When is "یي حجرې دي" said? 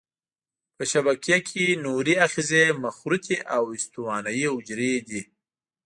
4.39-5.21